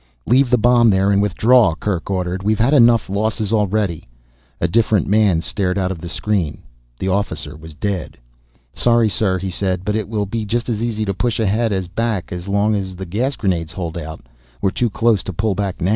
"Leave 0.25 0.49
the 0.49 0.57
bomb 0.57 0.89
there 0.89 1.11
and 1.11 1.21
withdraw," 1.21 1.75
Kerk 1.75 2.09
ordered. 2.09 2.41
"We've 2.41 2.57
had 2.57 2.73
enough 2.73 3.07
losses 3.07 3.53
already." 3.53 4.07
A 4.59 4.67
different 4.67 5.05
man 5.07 5.41
stared 5.41 5.77
out 5.77 5.91
of 5.91 5.99
the 5.99 6.09
screen. 6.09 6.63
The 6.97 7.07
officer 7.09 7.55
was 7.55 7.75
dead. 7.75 8.17
"Sorry, 8.73 9.09
sir," 9.09 9.37
he 9.37 9.51
said, 9.51 9.85
"but 9.85 9.95
it 9.95 10.09
will 10.09 10.25
be 10.25 10.43
just 10.43 10.69
as 10.69 10.81
easy 10.81 11.05
to 11.05 11.13
push 11.13 11.39
ahead 11.39 11.71
as 11.71 11.87
back 11.87 12.31
as 12.31 12.47
long 12.47 12.73
as 12.73 12.95
the 12.95 13.05
gas 13.05 13.35
grenades 13.35 13.73
hold 13.73 13.95
out. 13.95 14.21
We're 14.59 14.71
too 14.71 14.89
close 14.89 15.19
now 15.19 15.25
to 15.27 15.33
pull 15.33 15.53
back." 15.53 15.75